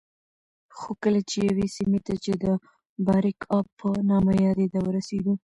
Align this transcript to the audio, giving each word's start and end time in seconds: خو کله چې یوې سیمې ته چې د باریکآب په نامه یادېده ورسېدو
خو 0.77 0.89
کله 1.03 1.21
چې 1.29 1.37
یوې 1.49 1.67
سیمې 1.75 1.99
ته 2.07 2.13
چې 2.23 2.31
د 2.43 2.45
باریکآب 3.07 3.65
په 3.79 3.89
نامه 4.09 4.33
یادېده 4.45 4.79
ورسېدو 4.83 5.33